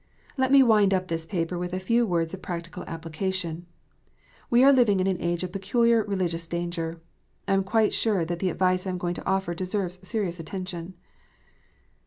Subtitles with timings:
[0.35, 3.67] Let me wind up this paper with a few words of practical application.
[4.49, 6.99] We are living in an age of peculiar religious danger.
[7.47, 10.95] I am quite sure that the advice I am going to offer deserves serious attention.